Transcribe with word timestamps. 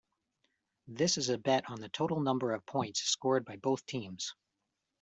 This 0.87 1.19
is 1.19 1.29
a 1.29 1.37
bet 1.37 1.69
on 1.69 1.79
the 1.79 1.87
total 1.89 2.21
number 2.21 2.53
of 2.53 2.65
points 2.65 3.01
scored 3.03 3.45
by 3.45 3.57
both 3.57 3.85
teams. 3.85 4.33